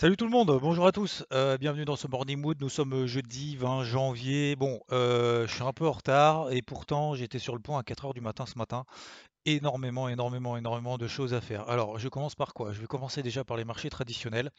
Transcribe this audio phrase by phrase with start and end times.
[0.00, 3.06] Salut tout le monde, bonjour à tous, euh, bienvenue dans ce Morning Mood, nous sommes
[3.06, 7.52] jeudi 20 janvier, bon euh, je suis un peu en retard et pourtant j'étais sur
[7.56, 8.84] le point à 4h du matin ce matin,
[9.44, 11.68] énormément, énormément, énormément de choses à faire.
[11.68, 12.72] Alors je commence par quoi?
[12.72, 14.52] Je vais commencer déjà par les marchés traditionnels,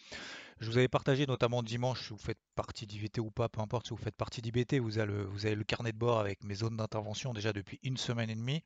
[0.60, 3.88] je vous avais partagé notamment dimanche, si vous faites partie d'IVT ou pas, peu importe
[3.88, 7.32] si vous faites partie d'IBT, vous avez le carnet de bord avec mes zones d'intervention
[7.32, 8.62] déjà depuis une semaine et demie.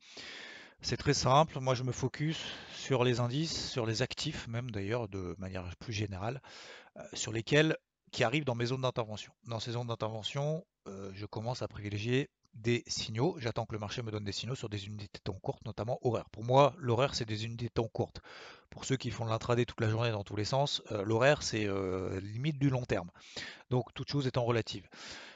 [0.81, 2.43] C'est très simple, moi je me focus
[2.75, 6.41] sur les indices, sur les actifs même d'ailleurs de manière plus générale,
[6.97, 7.77] euh, sur lesquels
[8.11, 9.31] qui arrivent dans mes zones d'intervention.
[9.45, 13.35] Dans ces zones d'intervention, euh, je commence à privilégier des signaux.
[13.39, 15.99] J'attends que le marché me donne des signaux sur des unités de temps courtes, notamment
[16.01, 16.29] horaires.
[16.29, 18.21] Pour moi, l'horaire, c'est des unités de temps courtes.
[18.73, 21.43] Pour ceux qui font de l'intraday toute la journée dans tous les sens, euh, l'horaire,
[21.43, 23.11] c'est euh, limite du long terme.
[23.69, 24.89] Donc, toute chose étant relative.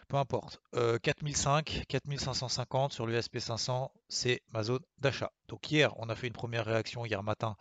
[0.07, 0.59] Peu importe.
[0.73, 5.31] Euh, 4005, 4550 sur l'USP 500, c'est ma zone d'achat.
[5.49, 7.57] Donc hier, on a fait une première réaction hier matin,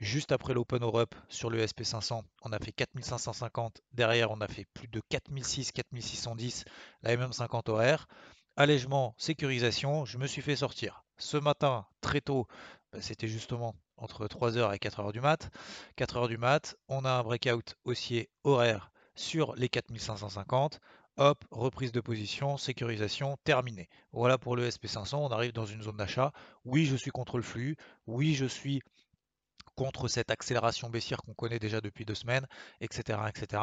[0.00, 2.24] juste après l'Open Europe sur l'USP 500.
[2.42, 3.82] On a fait 4550.
[3.92, 6.64] Derrière, on a fait plus de 4006, 4610,
[7.02, 8.08] la MM50 horaire.
[8.56, 11.04] Allègement, sécurisation, je me suis fait sortir.
[11.18, 12.46] Ce matin, très tôt,
[12.92, 15.50] bah, c'était justement entre 3h et 4h du mat.
[15.96, 20.80] 4h du mat, on a un breakout haussier horaire sur les 4550.
[21.16, 23.88] Hop, reprise de position, sécurisation, terminé.
[24.12, 26.32] Voilà pour le SP500, on arrive dans une zone d'achat.
[26.64, 27.76] Oui, je suis contre le flux.
[28.06, 28.82] Oui, je suis
[29.74, 32.46] contre cette accélération baissière qu'on connaît déjà depuis deux semaines,
[32.80, 33.18] etc.
[33.28, 33.62] etc.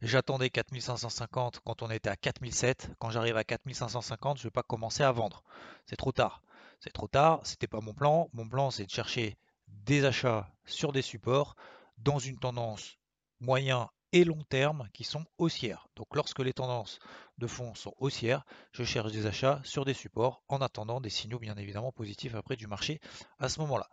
[0.00, 2.90] J'attendais 4550 quand on était à 4007.
[2.98, 5.42] Quand j'arrive à 4550, je ne vais pas commencer à vendre.
[5.86, 6.42] C'est trop tard.
[6.78, 8.28] C'est trop tard, c'était pas mon plan.
[8.32, 9.36] Mon plan, c'est de chercher
[9.68, 11.56] des achats sur des supports
[11.98, 12.98] dans une tendance
[13.40, 15.88] moyen et long terme qui sont haussières.
[15.96, 16.98] Donc lorsque les tendances
[17.38, 21.38] de fond sont haussières, je cherche des achats sur des supports en attendant des signaux
[21.38, 23.00] bien évidemment positifs après du marché
[23.38, 23.88] à ce moment-là.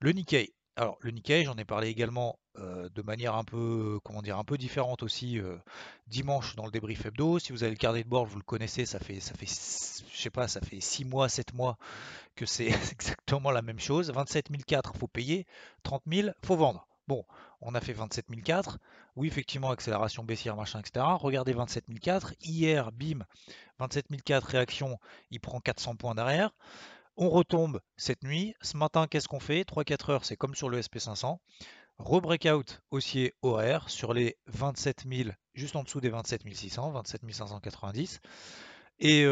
[0.00, 0.54] Le Nikkei.
[0.76, 4.58] Alors le Nikkei, j'en ai parlé également de manière un peu, comment dire, un peu
[4.58, 5.40] différente aussi
[6.08, 7.38] dimanche dans le débrief hebdo.
[7.38, 10.20] Si vous avez le carnet de bord, vous le connaissez, ça fait, ça fait, je
[10.20, 11.78] sais pas, ça fait 6 mois, 7 mois
[12.36, 14.10] que c'est exactement la même chose.
[14.10, 15.46] 27 004, faut payer.
[15.82, 16.86] 30 000, faut vendre.
[17.08, 17.24] Bon,
[17.60, 18.78] on a fait 27 004.
[19.16, 21.04] Oui, effectivement, accélération baissière, machin, etc.
[21.18, 22.34] Regardez 27 004.
[22.40, 23.24] Hier, bim,
[23.78, 24.98] 27 004, réaction,
[25.30, 26.54] il prend 400 points derrière.
[27.16, 28.54] On retombe cette nuit.
[28.62, 29.62] Ce matin, qu'est-ce qu'on fait?
[29.62, 31.38] 3-4 heures, c'est comme sur le SP500.
[31.98, 38.20] Rebreakout haussier horaire sur les 27 000, juste en dessous des 27 600, 27 590.
[39.00, 39.26] Et,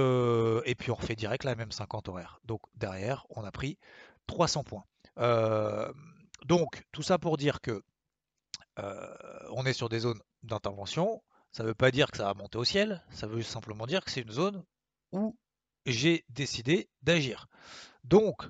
[0.78, 2.40] puis on refait direct la même 50 horaire.
[2.44, 3.78] Donc derrière, on a pris
[4.26, 4.84] 300 points.
[5.18, 5.90] Euh,
[6.44, 7.82] donc tout ça pour dire que
[8.78, 9.16] euh,
[9.50, 11.22] on est sur des zones d'intervention.
[11.52, 13.04] Ça ne veut pas dire que ça va monter au ciel.
[13.10, 14.62] Ça veut simplement dire que c'est une zone
[15.12, 15.36] où
[15.86, 17.48] j'ai décidé d'agir.
[18.04, 18.48] Donc,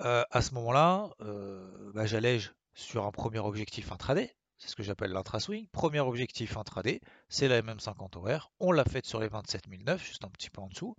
[0.00, 4.34] euh, à ce moment-là, euh, bah, j'allège sur un premier objectif intraday.
[4.58, 5.66] C'est ce que j'appelle l'intra-swing.
[5.72, 8.50] Premier objectif intraday, c'est la MM50 horaire.
[8.60, 10.96] On l'a fait sur les 27009, juste un petit peu en dessous.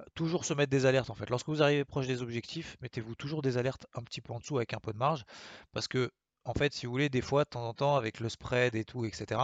[0.00, 1.30] Euh, toujours se mettre des alertes en fait.
[1.30, 4.58] Lorsque vous arrivez proche des objectifs, mettez-vous toujours des alertes un petit peu en dessous
[4.58, 5.24] avec un peu de marge.
[5.72, 6.10] Parce que
[6.44, 8.84] en fait, si vous voulez, des fois, de temps en temps, avec le spread et
[8.84, 9.38] tout, etc.,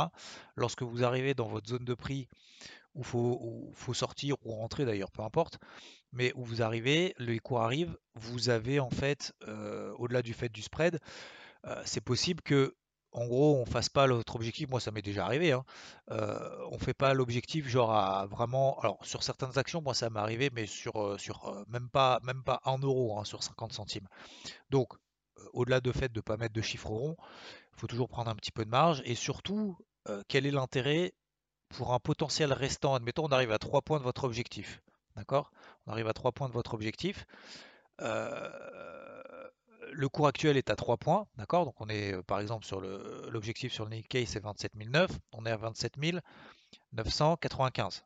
[0.56, 2.28] lorsque vous arrivez dans votre zone de prix
[2.94, 5.58] où faut, faut, sortir ou rentrer d'ailleurs, peu importe,
[6.12, 10.48] mais où vous arrivez, les cours arrivent, vous avez en fait, euh, au-delà du fait
[10.48, 11.00] du spread,
[11.66, 12.76] euh, c'est possible que,
[13.12, 14.68] en gros, on fasse pas notre objectif.
[14.68, 15.52] Moi, ça m'est déjà arrivé.
[15.52, 15.64] Hein,
[16.10, 18.78] euh, on fait pas l'objectif genre à vraiment.
[18.80, 22.60] Alors sur certaines actions, moi ça m'est arrivé, mais sur, sur même pas même pas
[22.64, 24.08] 1 euro hein, sur 50 centimes.
[24.70, 24.94] Donc
[25.52, 27.16] au-delà de fait de ne pas mettre de chiffres ronds,
[27.74, 29.02] il faut toujours prendre un petit peu de marge.
[29.04, 29.78] Et surtout,
[30.28, 31.14] quel est l'intérêt
[31.68, 34.80] pour un potentiel restant Admettons, on arrive à 3 points de votre objectif.
[35.16, 35.52] D'accord?
[35.86, 37.26] On arrive à 3 points de votre objectif.
[38.00, 38.50] Euh,
[39.92, 41.26] le cours actuel est à 3 points.
[41.36, 41.64] D'accord?
[41.64, 45.10] Donc on est par exemple sur l'objectif sur le Nikkei, c'est 27 009.
[45.32, 45.96] On est à 27
[46.92, 48.04] 995.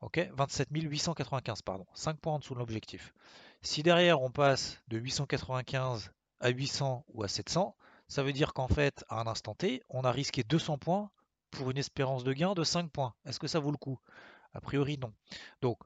[0.00, 0.28] Ok?
[0.32, 1.86] 27 895, pardon.
[1.94, 3.12] 5 points en dessous de l'objectif.
[3.62, 6.10] Si derrière on passe de 895
[6.40, 7.76] à 800 ou à 700,
[8.08, 11.10] ça veut dire qu'en fait, à un instant T, on a risqué 200 points
[11.50, 13.14] pour une espérance de gain de 5 points.
[13.24, 13.98] Est-ce que ça vaut le coup?
[14.54, 15.12] A priori, non.
[15.62, 15.78] Donc,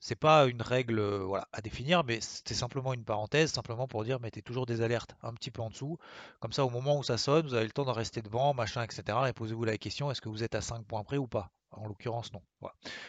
[0.00, 4.20] c'est pas une règle euh, à définir, mais c'est simplement une parenthèse, simplement pour dire
[4.20, 5.98] mettez toujours des alertes un petit peu en dessous.
[6.40, 8.82] Comme ça, au moment où ça sonne, vous avez le temps de rester devant, machin,
[8.82, 9.18] etc.
[9.28, 11.50] Et posez-vous la question est-ce que vous êtes à 5 points près ou pas?
[11.70, 12.42] En l'occurrence, non.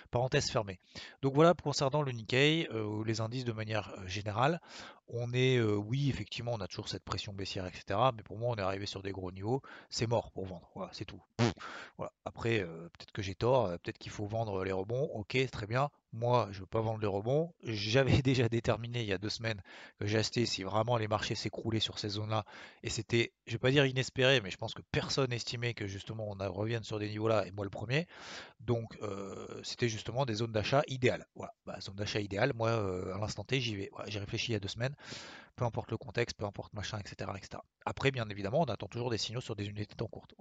[0.09, 0.79] Parenthèse fermée.
[1.21, 4.59] Donc voilà concernant le Nikkei, euh, les indices de manière euh, générale.
[5.07, 7.99] On est, oui, effectivement, on a toujours cette pression baissière, etc.
[8.15, 9.61] Mais pour moi, on est arrivé sur des gros niveaux.
[9.89, 10.69] C'est mort pour vendre.
[10.75, 11.21] Voilà, c'est tout.
[11.97, 12.11] Voilà.
[12.25, 15.09] Après, peut-être que j'ai tort, peut-être qu'il faut vendre les rebonds.
[15.13, 15.89] Ok, très bien.
[16.15, 17.53] Moi, je ne veux pas vendre les rebonds.
[17.63, 19.61] J'avais déjà déterminé il y a deux semaines
[19.99, 22.45] que j'ai acheté si vraiment les marchés s'écroulaient sur ces zones-là.
[22.83, 25.87] Et c'était, je ne vais pas dire inespéré, mais je pense que personne n'estimait que
[25.87, 28.07] justement on revienne sur des niveaux-là, et moi le premier.
[28.61, 28.97] Donc,
[29.63, 31.25] c'était justement des zones d'achat idéales.
[31.35, 32.53] Voilà, bah, zone d'achat idéale.
[32.55, 33.91] Moi, à l'instant T, j'y vais.
[34.07, 34.94] j'ai réfléchi il y a deux semaines
[35.55, 37.61] peu importe le contexte, peu importe machin, etc., etc.
[37.85, 40.33] Après, bien évidemment, on attend toujours des signaux sur des unités temps courtes.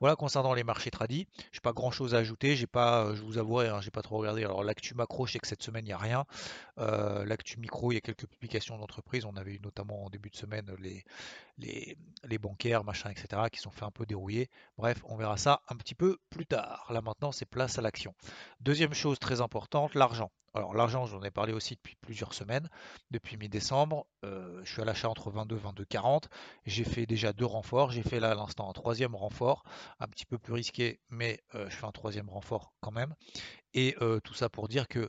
[0.00, 2.56] Voilà, concernant les marchés tradis, j'ai pas grand chose à ajouter.
[2.56, 4.44] J'ai pas, euh, je vous avouerai, hein, j'ai pas trop regardé.
[4.44, 6.24] Alors l'actu macro, je sais que cette semaine il n'y a rien.
[6.78, 9.24] Euh, l'actu micro, il y a quelques publications d'entreprises.
[9.24, 11.04] On avait eu notamment en début de semaine les,
[11.58, 14.48] les, bancaires, machin, etc., qui sont fait un peu dérouiller.
[14.76, 16.86] Bref, on verra ça un petit peu plus tard.
[16.90, 18.14] Là maintenant, c'est place à l'action.
[18.60, 20.30] Deuxième chose très importante, l'argent.
[20.54, 22.68] Alors l'argent, j'en ai parlé aussi depuis plusieurs semaines,
[23.10, 24.06] depuis mi-décembre.
[24.24, 26.28] Euh, je suis à l'achat entre 22 et 22 40.
[26.66, 27.90] J'ai fait déjà deux renforts.
[27.90, 29.64] J'ai fait là à l'instant un troisième renfort,
[30.00, 33.14] un petit peu plus risqué, mais euh, je fais un troisième renfort quand même.
[33.74, 35.08] Et euh, tout ça pour dire que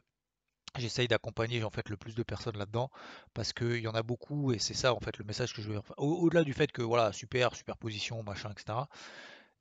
[0.78, 2.92] J'essaye d'accompagner en fait le plus de personnes là-dedans
[3.34, 5.72] parce qu'il y en a beaucoup et c'est ça en fait le message que je
[5.72, 5.82] veux.
[5.98, 8.78] Au-delà du fait que voilà super superposition machin etc.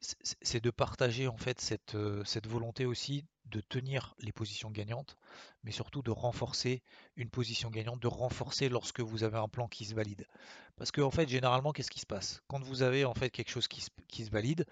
[0.00, 5.16] C'est de partager en fait cette, cette volonté aussi de tenir les positions gagnantes,
[5.64, 6.82] mais surtout de renforcer
[7.16, 10.26] une position gagnante, de renforcer lorsque vous avez un plan qui se valide.
[10.76, 12.42] Parce que en fait généralement qu'est-ce qui se passe?
[12.46, 14.66] Quand vous avez en fait quelque chose qui se valide,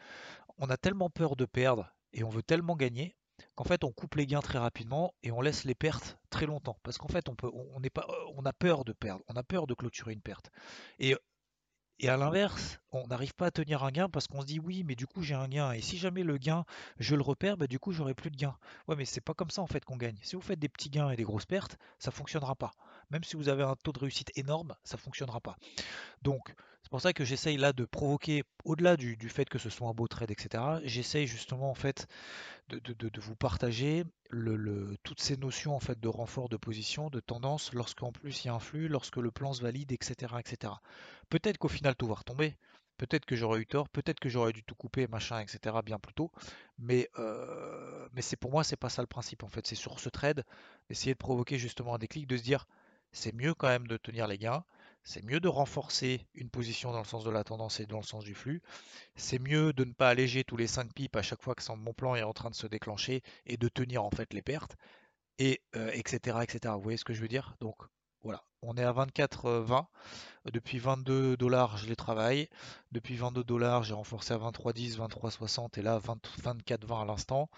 [0.59, 3.17] on a tellement peur de perdre et on veut tellement gagner
[3.55, 6.79] qu'en fait on coupe les gains très rapidement et on laisse les pertes très longtemps.
[6.83, 9.67] Parce qu'en fait on, peut, on, pas, on a peur de perdre, on a peur
[9.67, 10.51] de clôturer une perte.
[10.99, 11.17] Et,
[11.99, 14.85] et à l'inverse, on n'arrive pas à tenir un gain parce qu'on se dit oui,
[14.85, 15.73] mais du coup j'ai un gain.
[15.73, 16.65] Et si jamais le gain,
[16.99, 18.55] je le repère, bah, du coup j'aurai plus de gain.
[18.87, 20.19] Ouais, mais c'est pas comme ça en fait qu'on gagne.
[20.23, 22.73] Si vous faites des petits gains et des grosses pertes, ça fonctionnera pas.
[23.11, 25.57] Même si vous avez un taux de réussite énorme, ça fonctionnera pas.
[26.21, 26.55] Donc
[26.87, 29.93] c'est pour ça que j'essaye là de provoquer, au-delà du, fait que ce soit un
[29.93, 32.07] beau trade, etc., j'essaye justement en fait
[32.69, 34.05] de, vous partager
[35.03, 38.51] toutes ces notions en fait de renfort de position, de tendance, lorsqu'en plus il y
[38.51, 40.35] a un flux, lorsque le plan se valide, etc.
[40.39, 40.75] etc.
[41.29, 42.57] Peut-être qu'au final tout va retomber,
[42.99, 45.79] peut-être que j'aurais eu tort, peut-être que j'aurais dû tout couper, machin, etc.
[45.85, 46.31] bien plus tôt,
[46.79, 49.99] mais, euh, mais c'est pour moi c'est pas ça le principe en fait, c'est sur
[49.99, 50.45] ce trade,
[50.89, 52.69] essayer de provoquer justement un déclic, de se dire
[53.11, 54.63] c'est mieux quand même de tenir les gains,
[55.07, 58.03] c'est mieux de renforcer une position dans le sens de la tendance et dans le
[58.03, 58.61] sens du flux.
[59.15, 61.95] C'est mieux de ne pas alléger tous les 5 pips à chaque fois que mon
[61.95, 64.77] plan est en train de se déclencher et de tenir en fait les pertes,
[65.39, 65.63] et
[65.93, 66.75] etc., euh, etc.
[66.75, 67.55] Vous voyez ce que je veux dire?
[67.61, 67.77] Donc
[68.25, 69.87] voilà, on est à 24,20.
[70.53, 72.49] Depuis 22 dollars, je les travaille.
[72.93, 77.51] Depuis 22 dollars, j'ai renforcé à 23,10, 23,60 et là 24,20 à l'instant.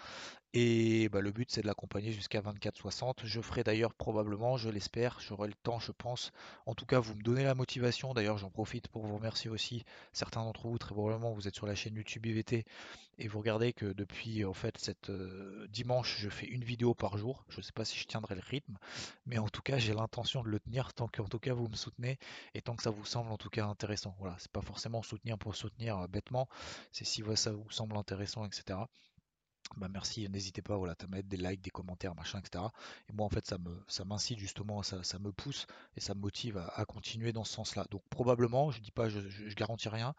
[0.53, 3.19] Et bah, le but c'est de l'accompagner jusqu'à 24-60.
[3.23, 6.31] Je ferai d'ailleurs probablement, je l'espère, j'aurai le temps, je pense.
[6.65, 8.15] En tout cas, vous me donnez la motivation.
[8.15, 9.83] D'ailleurs, j'en profite pour vous remercier aussi.
[10.11, 12.65] Certains d'entre vous, très probablement, vous êtes sur la chaîne YouTube IVT
[13.19, 17.17] et vous regardez que depuis en fait cette euh, dimanche, je fais une vidéo par
[17.17, 17.45] jour.
[17.49, 18.77] Je ne sais pas si je tiendrai le rythme,
[19.27, 21.75] mais en tout cas, j'ai l'intention de le tenir tant qu'en tout cas vous me
[21.75, 22.17] soutenez
[22.53, 24.15] et tant que ça vous semble en tout cas intéressant.
[24.19, 26.47] Voilà, c'est pas forcément soutenir pour soutenir euh, bêtement,
[26.91, 28.79] c'est si ça vous semble intéressant, etc
[29.77, 32.63] bah merci, n'hésitez pas à mettre des likes, des commentaires, machin, etc.
[33.09, 36.19] Et moi, en fait, ça me, ça m'incite justement, ça, me pousse et ça me
[36.19, 37.85] motive à, continuer dans ce sens-là.
[37.91, 40.15] Donc, probablement, je dis pas, je, je, garantis rien,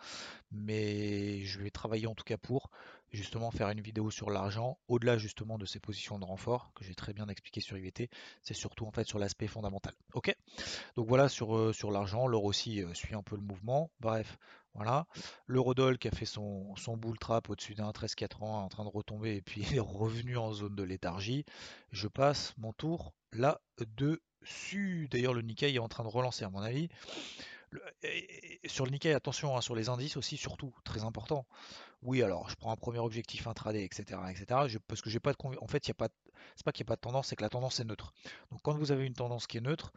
[0.50, 2.70] mais je vais travailler en tout cas pour
[3.12, 6.94] justement faire une vidéo sur l'argent, au-delà justement de ces positions de renfort que j'ai
[6.94, 8.08] très bien expliqué sur IVT,
[8.42, 9.94] c'est surtout en fait sur l'aspect fondamental.
[10.14, 10.34] Ok?
[10.96, 13.90] Donc voilà sur, euh, l'argent, l'or aussi euh, suit un peu le mouvement.
[14.00, 14.38] Bref,
[14.74, 15.06] voilà.
[15.46, 19.36] L'eurodoll qui a fait son, son bull trap au-dessus d'un 13,80 en train de retomber
[19.36, 21.44] et puis est revenu en zone de léthargie.
[21.92, 25.08] Je passe mon tour là-dessus.
[25.10, 26.88] D'ailleurs, le Nikkei est en train de relancer à mon avis.
[28.66, 31.46] sur le Nikkei, attention, hein, sur les indices aussi, surtout, très important.
[32.02, 34.78] Oui, alors je prends un premier objectif intraday, etc., etc.
[34.86, 36.08] parce que j'ai pas de en fait, il y a pas,
[36.56, 38.12] c'est pas qu'il n'y a pas de tendance, c'est que la tendance est neutre.
[38.50, 39.92] Donc quand vous avez une tendance qui est neutre,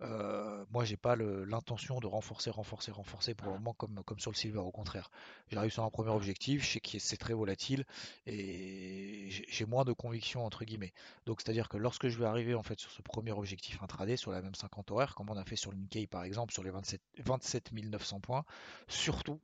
[0.00, 4.36] euh, moi j'ai pas l'intention de renforcer, renforcer, renforcer pour le moment comme, sur le
[4.36, 4.58] silver.
[4.58, 5.10] Au contraire,
[5.50, 7.84] j'arrive sur un premier objectif, je sais que c'est très volatile
[8.26, 10.92] et j'ai moins de conviction entre guillemets.
[11.26, 14.30] Donc c'est-à-dire que lorsque je vais arriver en fait sur ce premier objectif intraday sur
[14.30, 16.70] la même 50 horaire, comme on a fait sur le Nikkei par exemple sur les
[16.70, 18.44] 27, 27 900 points,
[18.88, 19.40] surtout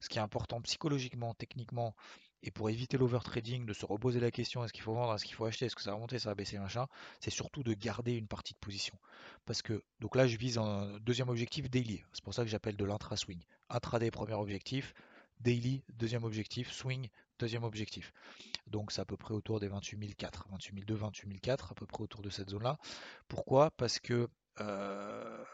[0.00, 1.94] ce qui est important psychologiquement, techniquement
[2.42, 5.34] et pour éviter l'overtrading, de se reposer la question est-ce qu'il faut vendre, est-ce qu'il
[5.34, 6.86] faut acheter, est-ce que ça va monter, ça va baisser, machin,
[7.20, 8.96] c'est surtout de garder une partie de position.
[9.44, 12.04] Parce que, donc là, je vise un deuxième objectif daily.
[12.12, 13.42] C'est pour ça que j'appelle de l'intra-swing.
[13.70, 14.94] Intraday, premier objectif,
[15.40, 18.12] daily, deuxième objectif, swing, deuxième objectif.
[18.66, 21.86] Donc c'est à peu près autour des 28 004, 28 002, 28 004, à peu
[21.86, 22.78] près autour de cette zone-là.
[23.28, 23.70] Pourquoi?
[23.72, 24.28] Parce que
[24.60, 25.44] euh,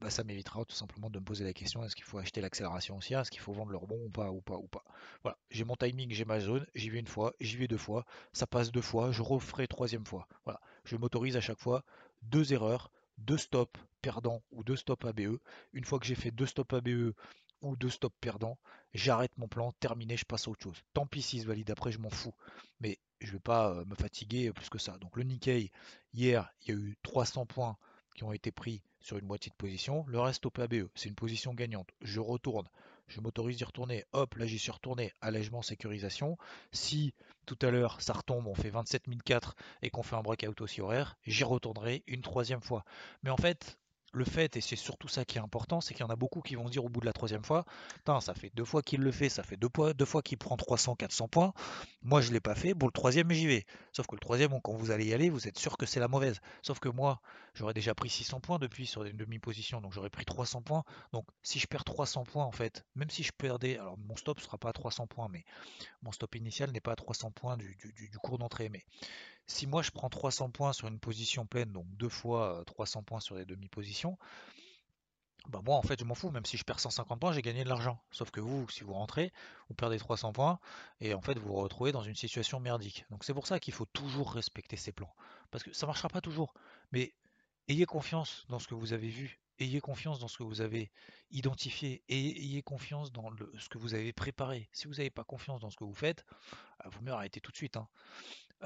[0.00, 2.96] bah, ça m'évitera tout simplement de me poser la question est-ce qu'il faut acheter l'accélération
[2.96, 4.84] aussi Est-ce qu'il faut vendre le rebond ou pas ou pas ou pas?
[5.22, 8.04] Voilà, j'ai mon timing, j'ai ma zone, j'y vais une fois, j'y vais deux fois,
[8.32, 10.28] ça passe deux fois, je referai troisième fois.
[10.44, 11.84] Voilà, je m'autorise à chaque fois
[12.22, 15.38] deux erreurs, deux stops perdants ou deux stops ABE.
[15.72, 17.14] Une fois que j'ai fait deux stops ABE
[17.62, 18.58] ou deux stops perdants,
[18.94, 20.82] j'arrête mon plan, terminé, je passe à autre chose.
[20.94, 22.34] Tant pis s'il se valide après, je m'en fous.
[22.80, 24.96] Mais je vais pas euh, me fatiguer plus que ça.
[24.98, 25.70] Donc le Nikkei,
[26.14, 27.76] hier, il y a eu 300 points
[28.14, 30.04] qui ont été pris sur une moitié de position.
[30.08, 31.88] Le reste au PABE, c'est une position gagnante.
[32.02, 32.68] Je retourne,
[33.08, 34.04] je m'autorise d'y retourner.
[34.12, 35.12] Hop, là j'y suis retourné.
[35.20, 36.38] Allègement, sécurisation.
[36.72, 37.14] Si
[37.46, 40.80] tout à l'heure ça retombe, on fait 27 004 et qu'on fait un breakout aussi
[40.80, 42.84] horaire, j'y retournerai une troisième fois.
[43.22, 43.78] Mais en fait,
[44.12, 46.40] le fait, et c'est surtout ça qui est important, c'est qu'il y en a beaucoup
[46.40, 47.64] qui vont dire au bout de la troisième fois,
[48.20, 50.56] ça fait deux fois qu'il le fait, ça fait deux, fois, deux fois qu'il prend
[50.56, 51.52] 300, 400 points.
[52.02, 52.74] Moi, je ne l'ai pas fait.
[52.74, 53.64] Bon, le troisième, j'y vais.
[53.92, 56.08] Sauf que le troisième, quand vous allez y aller, vous êtes sûr que c'est la
[56.08, 56.40] mauvaise.
[56.62, 57.20] Sauf que moi,
[57.54, 60.82] j'aurais déjà pris 600 points depuis sur une demi-position, donc j'aurais pris 300 points.
[61.12, 64.38] Donc, si je perds 300 points, en fait, même si je perdais, alors mon stop
[64.38, 65.44] ne sera pas à 300 points, mais
[66.02, 68.68] mon stop initial n'est pas à 300 points du, du cours d'entrée.
[68.70, 68.84] Mais
[69.50, 73.20] si moi je prends 300 points sur une position pleine, donc deux fois 300 points
[73.20, 74.16] sur les demi-positions,
[75.48, 77.64] bah moi en fait je m'en fous, même si je perds 150 points, j'ai gagné
[77.64, 78.00] de l'argent.
[78.12, 79.32] Sauf que vous, si vous rentrez,
[79.68, 80.60] vous perdez 300 points
[81.00, 83.04] et en fait vous vous retrouvez dans une situation merdique.
[83.10, 85.12] Donc c'est pour ça qu'il faut toujours respecter ses plans.
[85.50, 86.54] Parce que ça ne marchera pas toujours.
[86.92, 87.12] Mais
[87.66, 90.92] ayez confiance dans ce que vous avez vu, ayez confiance dans ce que vous avez
[91.32, 94.68] identifié, ayez confiance dans ce que vous avez préparé.
[94.72, 96.24] Si vous n'avez pas confiance dans ce que vous faites,
[96.78, 97.76] ah, vous mieux arrêter tout de suite.
[97.76, 97.88] Hein.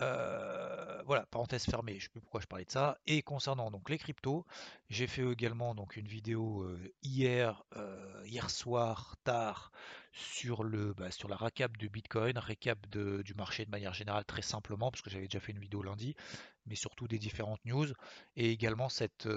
[0.03, 2.99] Euh, voilà, parenthèse fermée, je sais plus pourquoi je parlais de ça.
[3.07, 4.45] Et concernant donc les cryptos,
[4.89, 9.71] j'ai fait également donc une vidéo euh, hier, euh, hier soir tard
[10.13, 14.43] sur le bah, sur la récap du Bitcoin, récap du marché de manière générale très
[14.43, 16.17] simplement parce que j'avais déjà fait une vidéo lundi,
[16.67, 17.87] mais surtout des différentes news
[18.37, 19.29] et également cette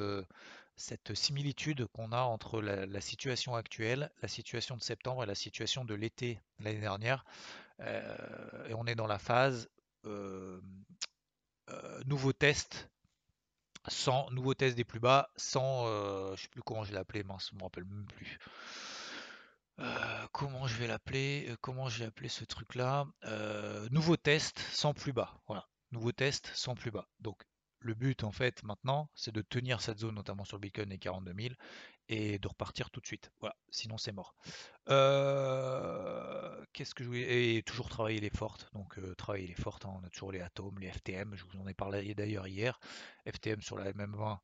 [0.76, 5.86] cette similitude qu'on a entre la, situation actuelle, la situation de septembre et la situation
[5.86, 7.26] de l'été l'année dernière.
[7.80, 9.70] et on est dans la phase
[10.08, 10.62] euh,
[11.70, 12.90] euh, nouveau test
[13.90, 17.24] sans nouveau test des plus bas, sans euh, je sais plus comment je l'ai appelé,
[17.24, 18.38] mince, je me rappelle même plus.
[20.34, 23.06] comment je vais l'appeler Comment j'ai appelé ce truc là
[23.92, 25.40] Nouveau test sans plus bas.
[25.48, 27.08] Voilà, nouveau test sans plus bas.
[27.20, 27.44] Donc
[27.80, 30.98] le but en fait maintenant, c'est de tenir cette zone, notamment sur le Bitcoin et
[30.98, 31.56] 42 000,
[32.10, 33.32] et de repartir tout de suite.
[33.40, 34.36] Voilà, sinon c'est mort.
[34.90, 38.70] Euh, qu'est-ce que je voulais Et toujours travailler les fortes.
[38.74, 39.94] Donc euh, travailler les fortes, hein.
[40.02, 41.36] on a toujours les atomes, les FTM.
[41.36, 42.80] Je vous en ai parlé d'ailleurs hier.
[43.26, 44.38] FTM sur la MM20,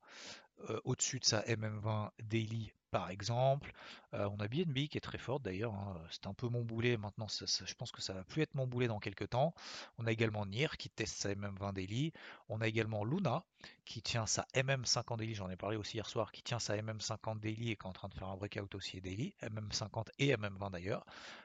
[0.70, 3.72] euh, au-dessus de sa MM20 daily par exemple.
[4.12, 6.00] On a BNB qui est très forte d'ailleurs, hein.
[6.08, 8.86] c'est un peu mon boulet maintenant, je pense que ça va plus être mon boulet
[8.86, 9.52] dans quelques temps.
[9.98, 12.12] On a également NIR qui teste sa MM20 daily.
[12.48, 13.42] On a également Luna
[13.84, 17.40] qui tient sa MM50 daily, j'en ai parlé aussi hier soir, qui tient sa MM50
[17.40, 20.70] daily et qui est en train de faire un breakout aussi daily, MM50 et MM20
[20.70, 21.04] d'ailleurs,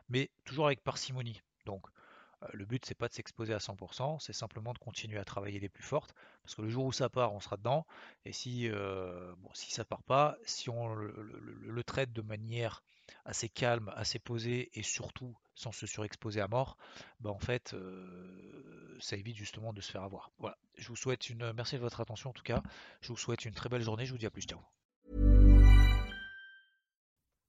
[0.10, 1.42] mais toujours avec parcimonie.
[1.66, 1.86] Donc
[2.44, 5.60] euh, le but, c'est pas de s'exposer à 100%, c'est simplement de continuer à travailler
[5.60, 7.86] les plus fortes, parce que le jour où ça part, on sera dedans.
[8.26, 12.84] Et si, euh, bon, si ça part pas, si on le, traite de manière
[13.26, 16.78] assez calme, assez posée, et surtout sans se surexposer à mort,
[17.20, 20.32] bah en fait, euh, ça évite justement de se faire avoir.
[20.40, 20.58] Voilà.
[20.78, 22.62] Je vous souhaite une, merci de votre attention en tout cas.
[23.02, 24.06] Je vous souhaite une très belle journée.
[24.06, 24.44] Je vous dis à plus.
[24.44, 24.60] Ciao.